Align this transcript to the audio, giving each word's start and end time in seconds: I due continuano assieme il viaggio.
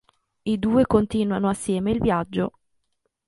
I 0.41 0.57
due 0.57 0.87
continuano 0.87 1.47
assieme 1.47 1.91
il 1.91 1.99
viaggio. 1.99 2.53